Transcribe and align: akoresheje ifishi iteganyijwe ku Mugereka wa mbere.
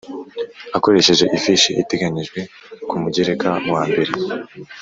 akoresheje 0.77 1.25
ifishi 1.37 1.71
iteganyijwe 1.81 2.39
ku 2.89 2.95
Mugereka 3.01 3.49
wa 3.73 3.81
mbere. 3.89 4.11